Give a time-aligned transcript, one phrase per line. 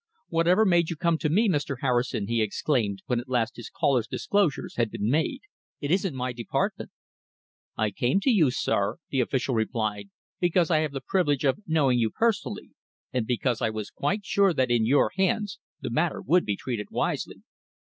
[0.29, 1.75] "Whatever made you come to me, Mr.
[1.81, 5.41] Harrison?" he exclaimed, when at last his caller's disclosures had been made.
[5.79, 6.89] "It isn't my department."
[7.77, 10.09] "I came to you, sir," the official replied,
[10.39, 12.71] "because I have the privilege of knowing you personally,
[13.13, 16.87] and because I was quite sure that in your hands the matter would be treated
[16.89, 17.43] wisely."